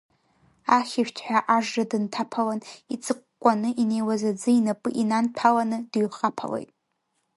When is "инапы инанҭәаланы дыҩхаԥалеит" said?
4.57-6.69